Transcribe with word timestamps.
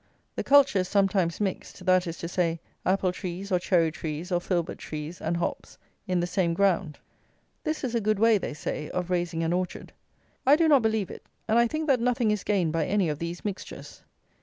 The 0.35 0.43
culture 0.43 0.79
is 0.79 0.87
sometimes 0.87 1.39
mixed: 1.39 1.85
that 1.85 2.07
is 2.07 2.17
to 2.17 2.27
say, 2.27 2.59
apple 2.87 3.11
trees 3.11 3.51
or 3.51 3.59
cherry 3.59 3.91
trees 3.91 4.31
or 4.31 4.41
filbert 4.41 4.79
trees 4.79 5.21
and 5.21 5.37
hops, 5.37 5.77
in 6.07 6.19
the 6.19 6.25
same 6.25 6.55
ground. 6.55 6.97
This 7.63 7.83
is 7.83 7.93
a 7.93 8.01
good 8.01 8.17
way, 8.17 8.39
they 8.39 8.55
say, 8.55 8.89
of 8.89 9.11
raising 9.11 9.43
an 9.43 9.53
orchard. 9.53 9.93
I 10.43 10.55
do 10.55 10.67
not 10.67 10.81
believe 10.81 11.11
it; 11.11 11.27
and 11.47 11.59
I 11.59 11.67
think 11.67 11.85
that 11.85 11.99
nothing 12.01 12.31
is 12.31 12.43
gained 12.43 12.73
by 12.73 12.87
any 12.87 13.09
of 13.09 13.19
these 13.19 13.45
mixtures. 13.45 14.01